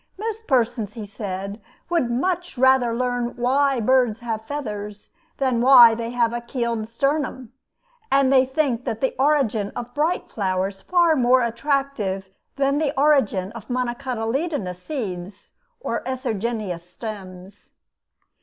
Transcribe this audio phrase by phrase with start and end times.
[0.17, 1.57] Most persons, he says,
[1.87, 7.53] "would much rather learn why birds have feathers than why they have a keeled sternum,
[8.11, 13.67] and they think the origin of bright flowers far more attractive than the origin of
[13.69, 17.69] monocotyledonous seeds or esogenous stems."